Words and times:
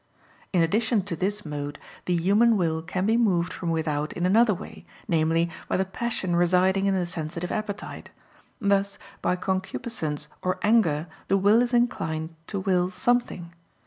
In 0.51 0.63
addition 0.63 1.03
to 1.03 1.15
this 1.15 1.45
mode 1.45 1.77
the 2.05 2.15
human 2.15 2.57
will 2.57 2.81
can 2.81 3.05
be 3.05 3.17
moved 3.17 3.53
from 3.53 3.69
without 3.69 4.13
in 4.13 4.25
another 4.25 4.51
way; 4.51 4.83
namely, 5.07 5.51
by 5.67 5.77
the 5.77 5.85
passion 5.85 6.35
residing 6.35 6.87
in 6.87 6.95
the 6.95 7.05
sensitive 7.05 7.51
appetite: 7.51 8.09
thus 8.59 8.97
by 9.21 9.35
concupiscence 9.35 10.27
or 10.41 10.57
anger 10.63 11.05
the 11.27 11.37
will 11.37 11.61
is 11.61 11.71
inclined 11.71 12.33
to 12.47 12.59
will 12.59 12.89
something. 12.89 13.53